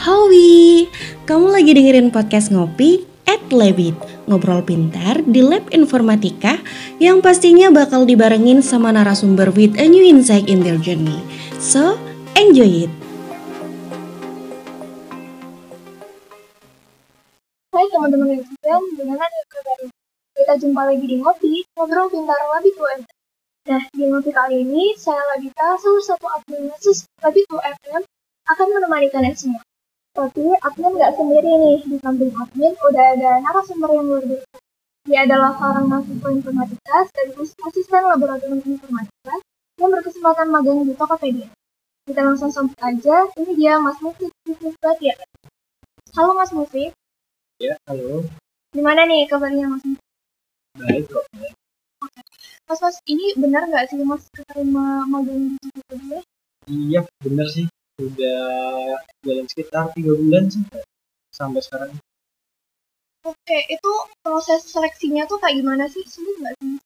[0.00, 0.88] Howie,
[1.28, 3.92] kamu lagi dengerin podcast Ngopi at Labit
[4.24, 6.56] Ngobrol pintar di lab informatika
[6.96, 11.20] yang pastinya bakal dibarengin sama narasumber with a new insight in their journey
[11.60, 12.00] So,
[12.32, 12.92] enjoy it!
[17.76, 19.88] Hai teman-teman yang sekalian, gimana nih kabarnya?
[20.32, 23.00] Kita jumpa lagi di Ngopi, ngobrol pintar Labit UM.
[23.68, 26.72] Nah, di Ngopi kali ini, saya Labita, salah satu admin
[27.20, 28.00] Labit UFM,
[28.48, 29.60] akan menemani kalian semua.
[30.10, 34.56] Tapi admin nggak sendiri nih, di samping admin udah ada narasumber yang luar biasa.
[35.06, 39.34] Dia adalah seorang mahasiswa informatika sekaligus asisten laboratorium informatika
[39.78, 41.48] yang berkesempatan magang di Tokopedia.
[42.10, 45.14] Kita langsung sambut aja, ini dia Mas Mufid Bisnis ya.
[46.18, 46.90] Halo Mas Mufid.
[47.62, 48.26] Ya, halo.
[48.74, 50.04] Gimana nih kabarnya Mas Mufid?
[50.74, 51.24] Baik kok.
[52.66, 56.20] Mas, Mas, ini benar nggak sih Mas keterima magang di Tokopedia?
[56.66, 57.66] Iya, bener sih.
[58.00, 60.64] Udah jalan sekitar tiga bulan sih
[61.28, 61.92] sampai sekarang.
[63.20, 63.92] Oke, itu
[64.24, 66.00] proses seleksinya tuh kayak gimana sih?
[66.08, 66.80] Sulit nggak sih?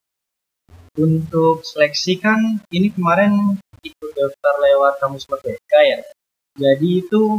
[0.99, 3.55] Untuk seleksi kan ini kemarin
[3.87, 6.03] ikut daftar lewat kamus merdeka ya.
[6.59, 7.39] Jadi itu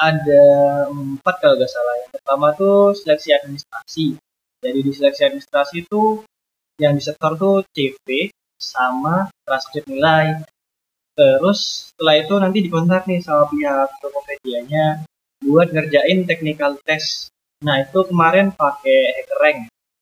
[0.00, 0.44] ada
[0.88, 1.94] empat kalau nggak salah.
[2.00, 4.06] Yang pertama tuh seleksi administrasi.
[4.64, 6.24] Jadi di seleksi administrasi itu
[6.80, 10.40] yang disetor tuh CV sama transkrip nilai.
[11.14, 15.06] Terus setelah itu nanti dikontak nih sama pihak Tokopedia-nya
[15.46, 17.30] buat ngerjain technical test.
[17.62, 19.58] Nah itu kemarin pakai HackerRank.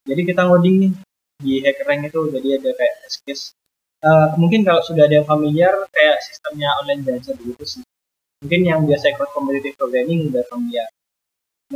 [0.08, 0.92] Jadi kita ngoding nih
[1.42, 3.44] di HackerRank itu jadi ada kayak test case.
[4.02, 7.82] Uh, mungkin kalau sudah ada yang familiar kayak sistemnya online belajar begitu sih.
[8.42, 10.88] Mungkin yang biasa ikut competitive programming udah familiar.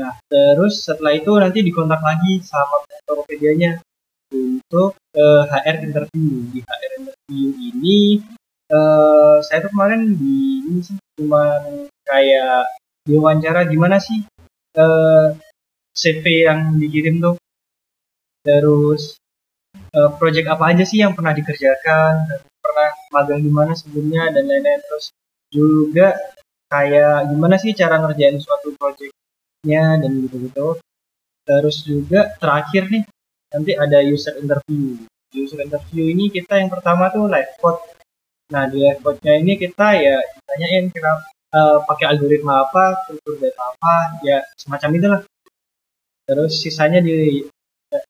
[0.00, 3.84] Nah terus setelah itu nanti dikontak lagi sama Tokopedia-nya
[4.32, 6.50] untuk uh, HR interview.
[6.50, 7.98] Di HR interview ini
[8.70, 11.62] uh, saya tuh kemarin di ini sih cuma
[12.06, 12.66] kayak
[13.06, 14.26] diwawancara gimana sih?
[14.76, 15.32] Uh,
[15.96, 17.36] CV yang dikirim tuh.
[18.44, 19.16] Terus
[19.96, 22.42] uh, project apa aja sih yang pernah dikerjakan?
[22.60, 24.82] Pernah magang di mana sebelumnya dan lain-lain.
[24.84, 25.06] Terus
[25.48, 26.18] juga
[26.66, 30.82] kayak gimana sih cara ngerjain suatu projectnya dan gitu-gitu.
[31.46, 33.04] Terus juga terakhir nih
[33.54, 34.98] nanti ada user interview.
[35.32, 37.95] User interview ini kita yang pertama tuh live code
[38.52, 41.12] Nah di live code-nya ini kita ya tanyain kita
[41.50, 45.20] uh, pakai algoritma apa, struktur data apa, ya semacam itulah.
[46.26, 47.42] Terus sisanya di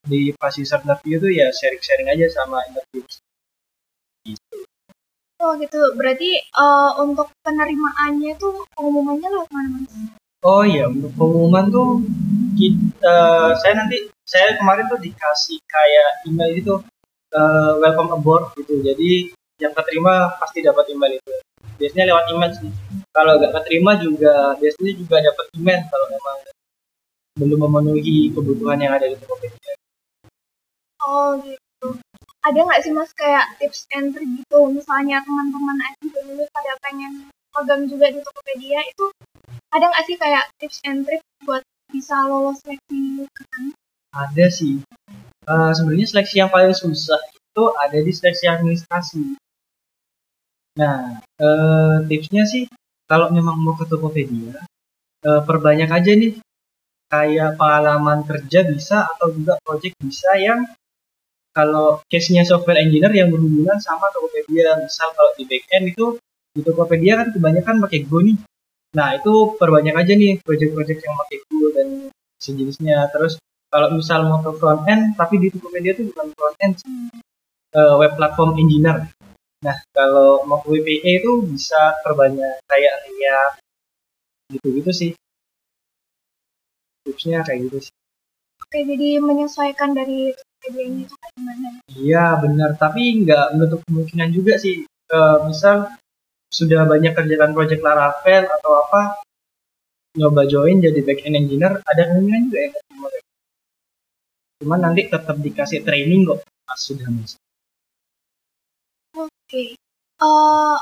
[0.05, 3.05] di pas user interview itu ya sharing-sharing aja sama interview.
[4.25, 4.57] Gitu.
[5.37, 9.93] Oh gitu, berarti uh, untuk penerimaannya tuh pengumumannya lewat mana mas?
[10.41, 12.01] Oh iya, untuk pengumuman tuh
[12.57, 16.75] kita, saya nanti saya kemarin tuh dikasih kayak email itu
[17.37, 18.81] uh, welcome aboard gitu.
[18.81, 21.33] Jadi yang keterima pasti dapat email itu
[21.77, 22.71] biasanya lewat email sih
[23.13, 26.37] kalau nggak keterima juga biasanya juga dapat email kalau memang
[27.37, 29.75] belum memenuhi kebutuhan yang ada di Tokopedia.
[31.05, 32.01] Oh gitu.
[32.41, 37.29] Ada nggak sih mas kayak tips and trick gitu misalnya teman-teman IT dulu pada pengen
[37.53, 39.07] magang juga di Tokopedia itu
[39.73, 41.61] ada nggak sih kayak tips and trick buat
[41.93, 43.29] bisa lolos seleksi
[44.17, 44.81] Ada sih.
[45.45, 49.37] Uh, Sebenarnya seleksi yang paling susah itu ada di seleksi administrasi.
[50.77, 52.69] Nah, eh, tipsnya sih
[53.09, 54.61] kalau memang mau ke Tokopedia,
[55.25, 56.33] eh, perbanyak aja nih
[57.07, 60.67] kayak pengalaman kerja bisa atau juga project bisa yang
[61.57, 64.77] kalau case-nya software engineer yang berhubungan sama Tokopedia.
[64.85, 66.07] Misal kalau di backend itu
[66.53, 68.37] di Tokopedia kan kebanyakan pakai Go nih.
[68.93, 71.89] Nah, itu perbanyak aja nih project-project yang pakai Go dan
[72.37, 73.09] sejenisnya.
[73.09, 73.41] Terus
[73.73, 76.75] kalau misal mau ke front end, tapi di Tokopedia itu bukan front end,
[77.73, 79.09] uh, web platform engineer.
[79.67, 83.55] Nah, kalau mau WPE itu bisa terbanyak kayak React
[84.55, 85.11] gitu-gitu sih.
[87.03, 87.95] Tipsnya kayak gitu sih.
[88.63, 90.31] Oke, jadi menyesuaikan dari
[90.71, 91.69] ini itu kayak gimana?
[91.91, 92.71] Iya, benar.
[92.79, 94.87] Tapi nggak menutup kemungkinan juga sih.
[94.87, 95.91] E, misal
[96.51, 99.19] sudah banyak kerjaan project Laravel atau apa,
[100.15, 103.07] nyoba join jadi backend engineer, ada kemungkinan juga yang ketemu.
[104.63, 107.46] Cuman nanti tetap dikasih training kok pas sudah masuk.
[109.47, 109.55] Oke.
[109.55, 109.69] Okay.
[110.19, 110.77] Uh, eh,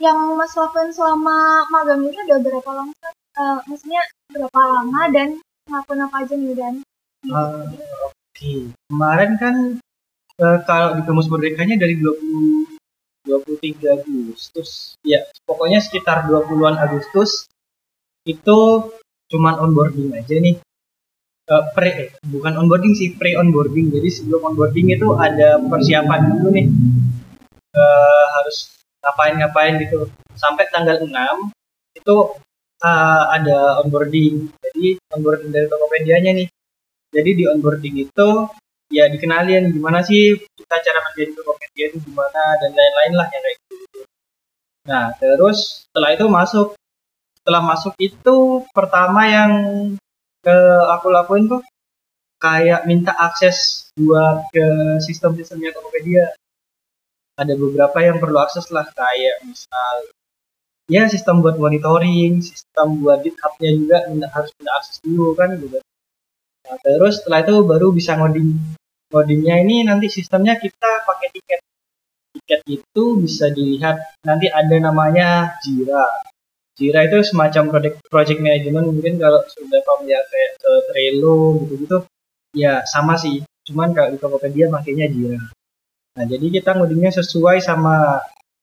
[0.00, 2.96] yang Mas lakukan selama magang ini udah berapa lama?
[3.36, 4.00] Uh, maksudnya
[4.32, 5.36] berapa lama dan
[5.68, 6.74] ngelakuin apa aja nih dan?
[7.28, 8.16] Uh, Oke.
[8.32, 8.58] Okay.
[8.88, 9.54] Kemarin kan
[10.40, 12.80] uh, kalau di kamus merdekanya dari 20
[13.28, 14.96] 23 Agustus.
[15.04, 17.44] Ya, pokoknya sekitar 20-an Agustus
[18.24, 18.88] itu
[19.28, 20.56] cuman onboarding aja nih.
[21.44, 23.92] Uh, pre bukan onboarding sih, pre onboarding.
[23.92, 26.68] Jadi sebelum onboarding itu ada persiapan dulu nih
[27.74, 31.10] uh, harus ngapain-ngapain gitu sampai tanggal 6
[31.98, 32.16] itu
[32.82, 34.50] uh, ada onboarding.
[34.62, 36.48] Jadi onboarding dari Tokopedia-nya nih.
[37.08, 38.28] Jadi di onboarding itu
[38.88, 43.42] ya dikenalin gimana sih kita cara kerja di Tokopedia itu gimana dan lain-lain lah yang
[43.44, 44.00] kayak gitu.
[44.88, 46.68] Nah terus setelah itu masuk.
[47.40, 48.36] Setelah masuk itu
[48.76, 49.52] pertama yang
[50.44, 50.58] ke
[50.92, 51.62] aku lakuin tuh
[52.38, 54.66] kayak minta akses buat ke
[55.02, 56.37] sistem-sistemnya Tokopedia.
[57.38, 59.94] Ada beberapa yang perlu akses lah kayak misal
[60.90, 63.96] ya sistem buat monitoring, sistem buat GitHub-nya juga
[64.34, 65.78] harus minta akses dulu kan gitu.
[66.66, 68.58] Nah, terus setelah itu baru bisa ngoding.
[69.14, 71.60] Ngodingnya ini nanti sistemnya kita pakai tiket.
[72.34, 76.04] Tiket itu bisa dilihat nanti ada namanya Jira.
[76.74, 81.98] Jira itu semacam project project management mungkin kalau sudah familiar kayak ke Trello gitu-gitu
[82.52, 83.46] ya sama sih.
[83.64, 85.40] Cuman kalau di Tokopedia makanya Jira.
[86.16, 88.22] Nah, jadi kita ngodingnya sesuai sama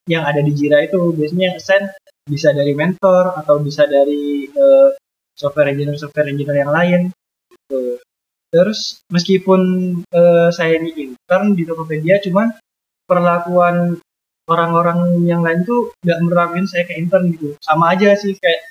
[0.09, 1.13] yang ada di Jira itu.
[1.13, 1.91] Biasanya assign
[2.25, 4.89] bisa dari mentor atau bisa dari uh,
[5.37, 7.01] software engineer software engineer yang lain
[7.53, 8.01] gitu.
[8.49, 9.61] terus meskipun
[10.09, 12.55] uh, saya ini intern di Tokopedia cuman
[13.05, 13.99] perlakuan
[14.49, 18.61] orang-orang yang lain tuh nggak merapin saya ke intern gitu sama aja sih kayak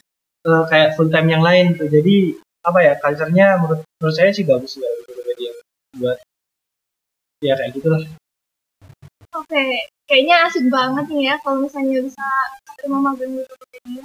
[0.50, 2.34] uh, kayak full time yang lain tuh jadi
[2.64, 5.52] apa ya culture-nya menurut, menurut saya sih bagus di Tokopedia
[6.00, 6.18] buat
[7.44, 8.02] ya kayak gitulah
[9.44, 9.64] Oke,
[10.08, 12.24] kayaknya asik banget nih ya kalau misalnya bisa
[12.80, 14.04] terima magang di Tokopedia.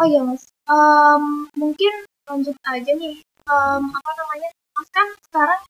[0.00, 1.24] Oh iya mas, um,
[1.60, 1.92] mungkin
[2.30, 3.16] lanjut aja nih,
[3.52, 5.62] um, apa namanya, mas kan sekarang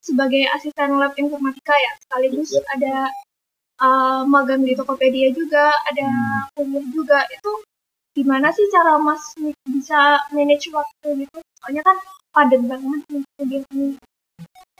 [0.00, 2.64] sebagai asisten lab informatika ya, sekaligus Yep.
[2.80, 2.94] ada
[3.84, 6.08] uh, magang di Tokopedia juga, ada
[6.56, 7.20] kuliah juga.
[7.30, 7.52] Itu
[8.16, 9.22] gimana sih cara mas
[9.68, 11.38] bisa manage waktu gitu?
[11.60, 11.96] Soalnya kan
[12.34, 13.88] padat banget nih kuliah ini.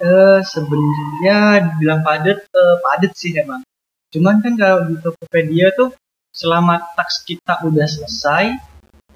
[0.00, 3.60] Eh sebenarnya dibilang padat, eh, padat sih emang.
[4.12, 5.92] Cuman kan kalau di Tokopedia tuh
[6.32, 8.44] selama task kita udah selesai,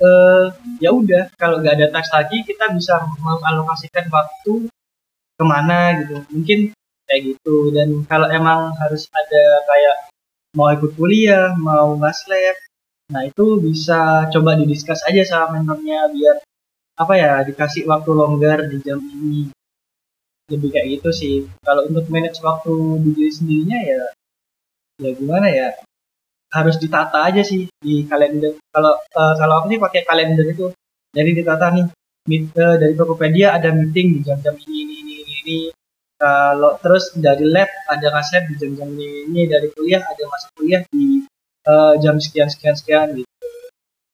[0.04, 0.44] eh
[0.84, 4.68] ya udah kalau nggak ada task lagi kita bisa mengalokasikan waktu
[5.40, 6.20] ke mana gitu.
[6.28, 6.58] Mungkin
[7.08, 7.72] kayak gitu.
[7.72, 9.96] Dan kalau emang harus ada kayak
[10.52, 12.56] mau ikut kuliah, mau ngas lab,
[13.08, 16.36] nah itu bisa coba didiskus aja sama mentornya biar
[16.94, 19.50] apa ya dikasih waktu longgar di jam ini
[20.52, 21.34] lebih kayak gitu sih.
[21.64, 24.02] Kalau untuk manage waktu di diri sendirinya ya
[25.00, 25.68] ya gimana ya?
[26.52, 28.60] Harus ditata aja sih di kalender.
[28.70, 30.70] Kalau eh, kalau aku sih pakai kalender itu
[31.14, 31.86] jadi ditata nih
[32.30, 35.58] meet, eh, dari Tokopedia ada meeting di jam-jam ini ini ini ini, ini.
[36.14, 39.42] kalau terus dari lab ada ngasih di jam-jam ini, ini.
[39.50, 41.24] Dari kuliah ada masuk kuliah di
[41.66, 43.32] eh, jam sekian sekian sekian gitu.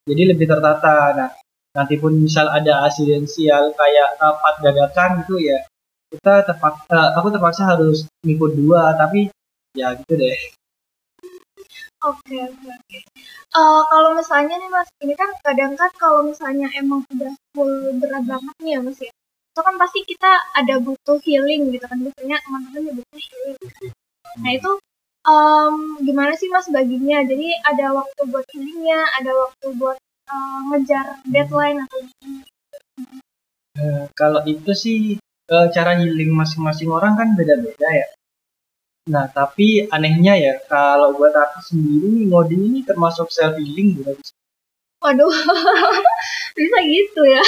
[0.09, 1.13] Jadi lebih tertata.
[1.13, 1.29] Nah
[1.71, 5.70] nanti pun misal ada asidensial kayak rapat dadakan gitu ya
[6.11, 9.31] kita terpaksa aku terpaksa harus ngikut dua tapi
[9.71, 10.35] ya gitu deh
[12.01, 12.97] Oke, oke, oke.
[13.53, 18.25] Eh, kalau misalnya nih Mas, ini kan kadang kan kalau misalnya emang udah full berat
[18.25, 19.13] banget nih ya Mas ya,
[19.53, 23.59] itu kan pasti kita ada butuh healing gitu kan, biasanya teman-teman nyebutnya healing.
[24.41, 24.71] Nah itu
[25.29, 27.21] em, gimana sih Mas baginya?
[27.21, 29.97] Jadi ada waktu buat healingnya, ada waktu buat
[30.33, 32.45] eh, ngejar deadline atau gimana?
[33.77, 35.21] Eh, kalau itu sih
[35.51, 38.07] eh, cara healing masing-masing orang kan beda-beda ya
[39.09, 44.35] nah tapi anehnya ya kalau buat aku sendiri ngoding ini termasuk self healing bukan sih?
[45.01, 45.33] Waduh,
[46.57, 47.43] bisa gitu ya?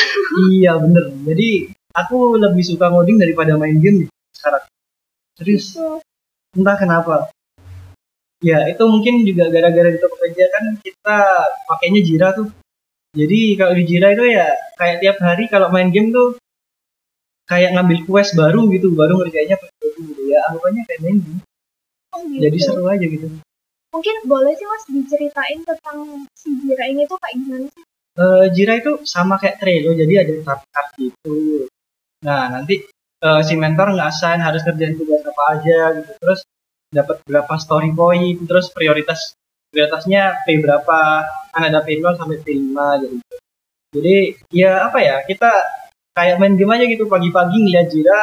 [0.49, 4.63] iya bener jadi aku lebih suka ngoding daripada main game nih sekarang
[5.37, 6.01] serius Gitu.
[6.61, 7.33] entah kenapa
[8.45, 11.17] ya itu mungkin juga gara-gara di Tokopedia kan kita
[11.65, 12.49] pakainya Jira tuh
[13.13, 16.37] jadi kalau di Jira itu ya kayak tiap hari kalau main game tuh
[17.47, 20.21] kayak ngambil quest baru gitu baru ngerjainnya pas baru gitu.
[20.31, 21.41] Ya anggapannya kayak main game.
[22.13, 22.41] Oh, gitu.
[22.45, 23.27] jadi seru aja gitu.
[23.93, 27.83] Mungkin boleh sih Mas diceritain tentang si Jira ini tuh kayak gimana sih?
[28.13, 31.65] Eh, Jira itu sama kayak Trello jadi ada tab-tab gitu.
[32.25, 32.85] Nah nanti
[33.21, 36.11] eh, si mentor ngasih harus kerjain tugas apa aja gitu.
[36.21, 36.41] Terus
[36.93, 39.33] dapat berapa story point terus prioritas
[39.73, 40.99] prioritasnya P berapa.
[41.53, 42.73] Kan ada P0 sampai P5
[43.05, 43.17] gitu.
[43.93, 44.17] Jadi
[44.49, 45.53] ya apa ya kita
[46.13, 48.21] kayak main game aja gitu pagi-pagi ngeliat Jira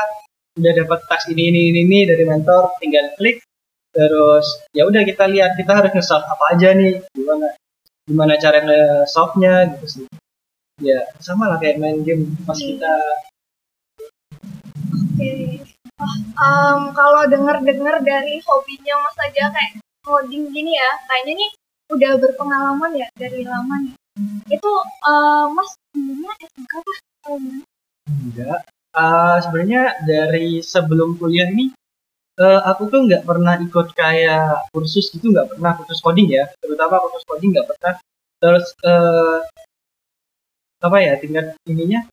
[0.59, 3.43] udah dapat task ini ini ini, ini dari mentor tinggal klik
[3.91, 7.47] terus ya udah kita lihat kita harus nge-solve apa aja nih gimana
[8.07, 10.07] gimana cara nge-solve-nya gitu sih
[10.83, 12.95] ya sama lah kayak main game pas kita
[14.91, 15.61] Oke.
[16.01, 21.51] Wah, em, kalau denger-denger dari hobinya Mas aja kayak coding gini ya, kayaknya nih
[21.93, 23.95] udah berpengalaman ya dari lama nih.
[24.49, 24.73] Itu
[25.05, 26.99] em, Mas dulunya SMK kah?
[28.11, 28.67] Enggak.
[28.91, 31.71] Ah, sebenarnya dari sebelum kuliah ini
[32.43, 36.51] eh, aku tuh nggak pernah ikut kayak kursus gitu nggak pernah kursus coding ya.
[36.59, 37.95] Terutama kursus coding nggak pernah.
[38.43, 39.39] Terus eh,
[40.81, 42.09] apa ya tingkat ininya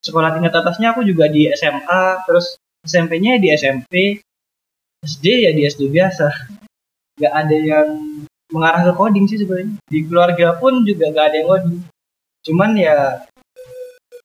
[0.00, 2.56] sekolah tingkat atasnya aku juga di SMA terus
[2.88, 4.24] SMP-nya di SMP
[5.04, 6.28] SD ya di SD biasa.
[7.20, 7.88] Nggak ada yang
[8.50, 9.76] mengarah ke coding sih sebenarnya.
[9.86, 11.78] Di keluarga pun juga nggak ada yang coding.
[12.40, 12.96] Cuman ya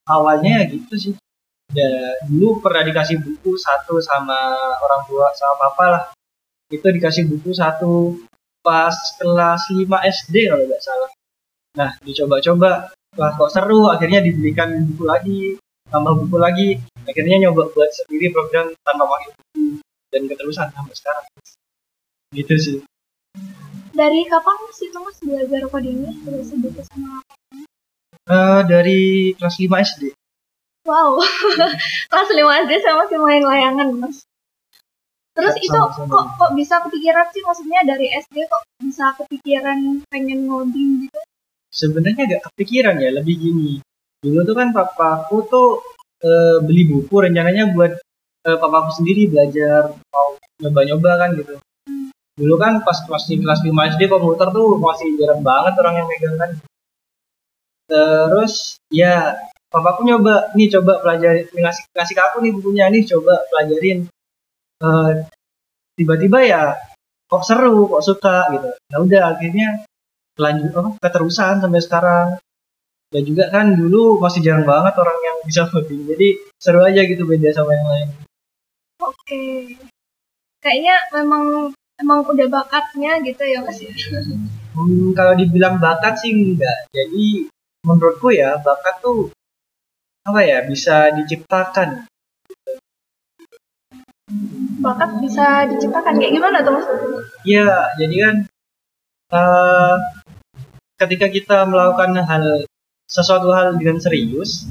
[0.10, 1.14] awalnya ya gitu sih.
[1.74, 1.90] Ya
[2.30, 4.38] dulu pernah dikasih buku satu sama
[4.80, 6.04] orang tua sama papa lah.
[6.70, 8.22] Itu dikasih buku satu
[8.62, 11.10] pas kelas 5 SD kalau nggak salah.
[11.78, 12.94] Nah dicoba-coba.
[13.18, 13.90] Lah kok seru.
[13.90, 15.40] Akhirnya dibelikan buku lagi
[15.90, 16.70] tambah buku lagi.
[17.06, 19.82] Akhirnya nyoba buat sendiri program tanpa pakai buku.
[20.14, 21.26] Dan keterusan sampai sekarang.
[22.34, 22.78] Gitu sih.
[23.96, 26.12] Dari kapan sih mas belajar codingnya?
[26.28, 27.25] Terus sebutu sama
[28.26, 29.02] Eh, dari
[29.38, 30.04] kelas 5 SD
[30.86, 31.18] Wow,
[32.14, 34.26] kelas 5 SD saya masih main layangan mas.
[35.34, 36.10] Terus Ya, itu sama-sama.
[36.10, 37.42] kok kok bisa kepikiran sih?
[37.42, 39.78] Maksudnya dari SD kok bisa kepikiran
[40.10, 41.20] pengen ngoding gitu?
[41.76, 43.72] sebenarnya agak kepikiran ya lebih gini.
[44.24, 45.70] Dulu tuh kan papaku tuh
[46.24, 47.94] eh, beli buku rencananya buat
[48.46, 51.60] eh, papaku sendiri belajar mau nyoba-nyoba kan gitu.
[52.40, 56.38] Dulu kan pas masih kelas 5 SD komputer tuh masih jarang banget orang yang megang
[56.40, 56.52] kan
[57.86, 59.38] terus ya
[59.70, 60.54] papaku nyoba.
[60.58, 62.86] Nih coba pelajari ngasih ngasih ke aku nih bukunya.
[62.92, 64.00] Nih coba pelajarin.
[64.84, 65.12] Eh,
[65.96, 66.62] tiba-tiba ya
[67.26, 68.70] kok seru kok suka gitu.
[68.92, 69.88] Ya udah akhirnya
[70.36, 72.28] lanjut apa keterusan sampai sekarang.
[73.14, 76.28] Dan juga kan dulu masih jarang banget orang yang bisa coding jadi
[76.60, 78.10] seru aja gitu beda sama yang lain.
[79.00, 79.78] Oke,
[80.60, 83.94] kayaknya memang emang udah bakatnya gitu ya mas ya.
[84.76, 86.92] Hmm, kalau dibilang bakat sih enggak.
[86.92, 87.48] Jadi
[87.86, 89.30] menurutku ya bakat tuh
[90.26, 92.10] apa ya bisa diciptakan
[94.82, 96.86] Bakat bisa diciptakan kayak gimana tuh mas?
[97.46, 98.36] Iya, jadi kan
[99.38, 99.96] eh,
[100.98, 102.66] ketika kita melakukan hal
[103.06, 104.66] sesuatu hal dengan serius,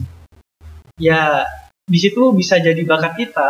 [0.99, 1.47] ya
[1.87, 3.49] di situ bisa jadi bakat kita.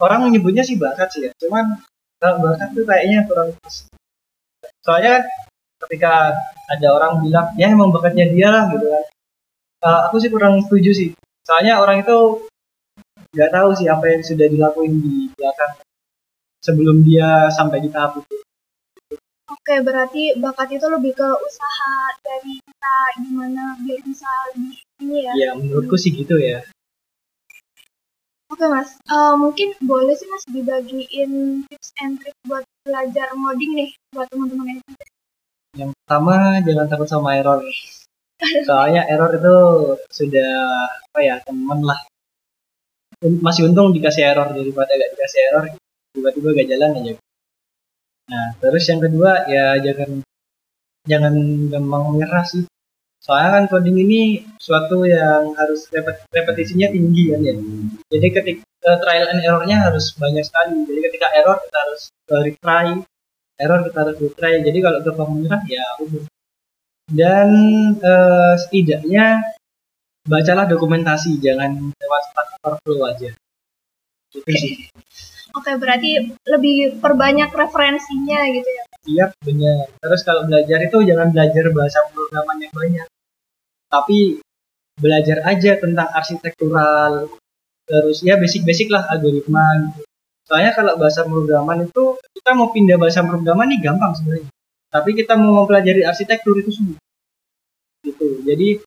[0.00, 1.76] Orang menyebutnya sih bakat sih ya, cuman
[2.16, 3.92] kalau bakat tuh kayaknya kurang pas.
[4.80, 5.24] Soalnya kan
[5.86, 6.36] ketika
[6.70, 9.04] ada orang bilang ya emang bakatnya dia lah gitu kan,
[9.80, 11.08] Eh, aku sih kurang setuju sih.
[11.40, 12.44] Soalnya orang itu
[13.32, 15.72] nggak tahu sih apa yang sudah dilakuin di belakang
[16.60, 18.36] sebelum dia sampai di tahap itu.
[19.48, 25.32] Oke, berarti bakat itu lebih ke usaha dari kita gimana biar bisa lebih ini ya.
[25.32, 26.60] Ya menurutku sih gitu ya.
[28.52, 33.90] Oke mas, Eh, mungkin boleh sih mas dibagiin tips and trick buat belajar ngoding nih
[34.12, 34.80] buat teman-teman yang
[35.78, 37.62] Yang pertama jangan takut sama error.
[38.68, 39.56] Soalnya error itu
[40.10, 40.50] sudah
[40.90, 42.00] apa ya temen lah.
[43.20, 45.64] Masih untung dikasih error daripada gak dikasih error
[46.16, 47.12] tiba-tiba gak jalan aja.
[48.30, 50.10] Nah terus yang kedua ya jangan
[51.06, 51.34] jangan
[51.68, 52.64] gampang menyerah sih.
[53.20, 54.20] Soalnya kan coding ini
[54.56, 57.54] suatu yang harus repet- repetisinya tinggi kan ya.
[58.08, 60.88] Jadi ketika trial and errornya harus banyak sekali.
[60.88, 62.86] Jadi ketika error kita harus eh, retry,
[63.60, 64.64] error kita harus retry.
[64.64, 66.24] Jadi kalau gampang menyerah ya udah.
[67.10, 67.48] Dan
[68.00, 69.42] eh, setidaknya
[70.24, 73.30] bacalah dokumentasi, jangan lewat Stack Overflow aja.
[74.30, 74.74] Gitu sih.
[75.50, 78.84] Oke, berarti lebih perbanyak referensinya gitu ya.
[79.00, 79.90] Siap, benar.
[79.98, 83.06] Terus kalau belajar itu jangan belajar bahasa pemrograman yang banyak.
[83.90, 84.18] Tapi
[84.94, 87.26] belajar aja tentang arsitektural.
[87.90, 90.06] Terus ya basic-basic lah algoritma gitu.
[90.50, 94.50] Soalnya kalau bahasa pemrograman itu kita mau pindah bahasa pemrograman nih gampang sebenarnya.
[94.90, 96.98] Tapi kita mau mempelajari arsitektur itu sulit.
[98.02, 98.42] Gitu.
[98.42, 98.82] Jadi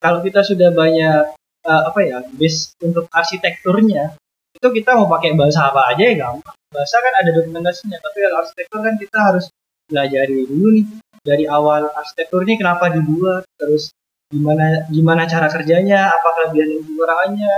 [0.00, 1.36] kalau kita sudah banyak
[1.68, 4.16] eh, apa ya base untuk arsitekturnya
[4.54, 8.36] itu kita mau pakai bahasa apa aja ya gampang bahasa kan ada dokumentasinya tapi kalau
[8.40, 9.44] arsitektur kan kita harus
[9.90, 10.86] pelajari dulu nih
[11.24, 13.90] dari awal arsitektur ini kenapa dibuat terus
[14.30, 17.52] gimana gimana cara kerjanya apa kelebihan dan kekurangannya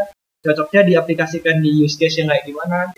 [0.44, 2.90] cocoknya diaplikasikan di use case yang kayak gimana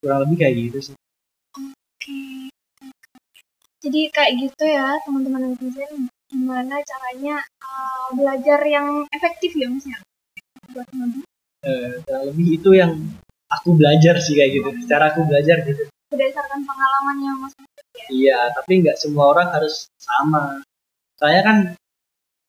[0.00, 0.96] kurang lebih kayak gitu sih
[1.56, 2.48] Oke.
[3.80, 9.98] Jadi kayak gitu ya teman-teman netizen gimana caranya eh, belajar yang efektif ya mas ya
[10.72, 11.24] buat ngoding
[11.60, 12.96] Eh, kurang lebih itu yang
[13.52, 17.52] aku belajar sih kayak gitu cara aku belajar gitu berdasarkan pengalaman yang mas
[18.10, 20.58] Iya, tapi nggak semua orang harus sama.
[21.20, 21.56] Saya kan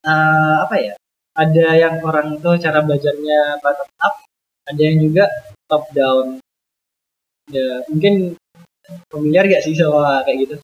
[0.07, 0.93] eh, apa ya?
[1.37, 4.15] Ada yang orang itu cara belajarnya bottom up,
[4.67, 5.25] ada yang juga
[5.69, 6.41] top down.
[7.51, 8.39] Ya, mungkin
[9.11, 10.55] familiar gak sih sama kayak gitu?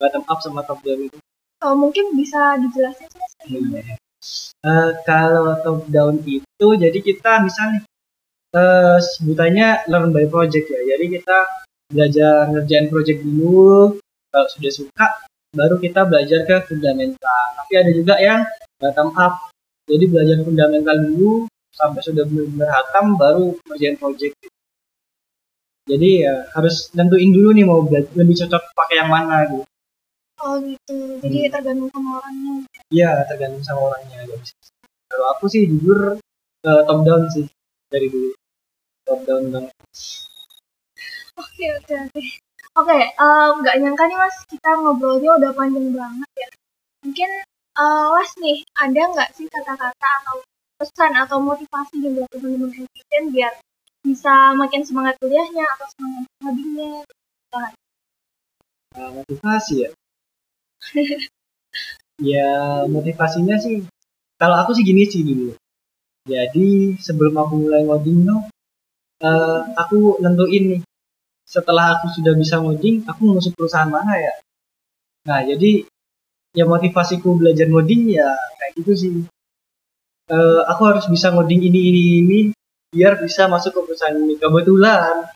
[0.00, 1.18] Bottom up sama top down itu.
[1.64, 3.34] Oh, mungkin bisa dijelasin sih mas
[4.64, 7.84] Eh, kalau top down itu jadi kita misalnya
[8.56, 10.80] eh, sebutannya learn by project ya.
[10.96, 11.36] Jadi kita
[11.92, 14.00] belajar ngerjain project dulu.
[14.32, 15.06] Kalau sudah suka,
[15.52, 17.44] baru kita belajar ke fundamental.
[17.60, 18.40] Tapi ada juga yang
[18.80, 19.52] bottom up.
[19.84, 21.44] Jadi belajar fundamental dulu
[21.76, 24.32] sampai sudah benar-benar hatam baru kerjain project.
[25.84, 29.64] Jadi ya harus nentuin dulu nih mau lebih cocok pakai yang mana gitu.
[30.40, 30.96] Oh gitu.
[31.20, 31.52] Jadi Hmm.
[31.52, 32.54] tergantung sama orangnya.
[32.88, 34.18] Iya tergantung sama orangnya.
[34.32, 34.54] bisa.
[35.12, 36.16] Kalau aku sih jujur
[36.64, 37.44] eh, top down sih
[37.92, 38.32] dari dulu.
[39.04, 39.74] Top down banget.
[41.36, 42.22] Oke oke oke.
[42.74, 46.48] Oke, em, nggak nyangka nih mas kita ngobrolnya udah panjang banget ya.
[47.06, 47.30] Mungkin
[47.76, 50.36] eh, mas nih ada nggak sih kata-kata atau
[50.80, 53.52] pesan atau motivasi juga ke teman-teman biar
[54.04, 56.92] bisa makin semangat kuliahnya atau semangat studinya?
[58.94, 59.90] Nah, motivasi ya.
[62.36, 63.82] ya motivasinya sih
[64.36, 65.56] kalau aku sih gini sih dulu.
[66.28, 68.40] Jadi sebelum aku mulai ngoding tuh
[69.24, 70.82] eh, aku nentuin nih
[71.44, 74.34] setelah aku sudah bisa ngoding aku mau masuk perusahaan mana ya.
[75.24, 75.88] Nah jadi
[76.52, 78.28] ya motivasiku belajar ngoding ya
[78.60, 79.14] kayak gitu sih.
[80.28, 82.38] Eh, aku harus bisa ngoding ini ini ini
[82.94, 84.38] biar bisa masuk ke perusahaan ini.
[84.38, 85.26] Kebetulan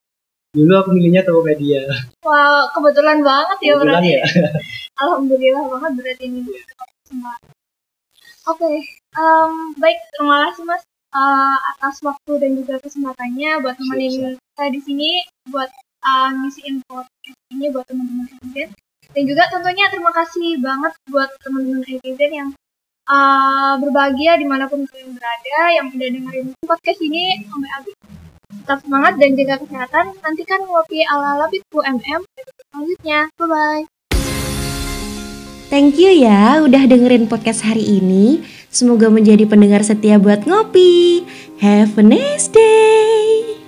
[0.54, 1.84] dulu aku milihnya Tokopedia.
[2.24, 4.10] Wah kebetulan banget ya Kebetulan berarti.
[4.14, 4.22] ya.
[5.02, 6.40] Alhamdulillah banget berarti ini.
[8.48, 8.70] Oke,
[9.12, 14.80] em, baik terima kasih mas eh, atas waktu dan juga kesempatannya buat temenin saya di
[14.80, 15.20] sini
[15.52, 15.68] buat
[16.04, 18.68] eh, ngisiin podcast ini buat teman-teman netizen
[19.12, 22.48] dan juga tentunya terima kasih banget buat teman-teman netizen yang
[23.08, 27.94] eh, berbahagia di mana pun kalian berada yang udah dengerin podcast ini sampai habis
[28.48, 32.20] tetap semangat dan jaga kesehatan nantikan ngopi ala-ala Bit UMM
[32.68, 33.84] selanjutnya bye bye
[35.68, 38.40] Thank you ya udah dengerin podcast hari ini.
[38.72, 41.28] Semoga menjadi pendengar setia buat ngopi.
[41.60, 43.67] Have a nice day.